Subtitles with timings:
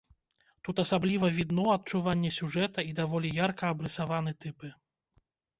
[0.67, 4.67] Тут асабліва відно адчуванне сюжэта і даволі ярка абрысаваны тыпы.